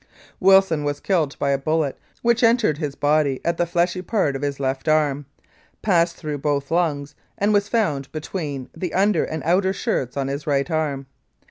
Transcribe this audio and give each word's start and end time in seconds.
Wilson 0.39 0.83
was 0.83 0.99
killed 0.99 1.37
by 1.37 1.51
a 1.51 1.59
bullet 1.59 1.95
which 2.23 2.41
entered 2.41 2.79
his 2.79 2.95
body 2.95 3.39
at 3.45 3.57
the 3.57 3.67
fleshy 3.67 4.01
part 4.01 4.35
of 4.35 4.41
his 4.41 4.59
left 4.59 4.87
arm, 4.87 5.27
passed 5.83 6.15
through 6.15 6.39
both 6.39 6.71
lungs, 6.71 7.13
and 7.37 7.53
was 7.53 7.69
found 7.69 8.11
between 8.11 8.67
the 8.75 8.95
under 8.95 9.23
and 9.23 9.43
outer 9.45 9.73
shirts 9.73 10.17
on 10.17 10.27
his 10.27 10.47
right 10.47 10.71
arm. 10.71 11.05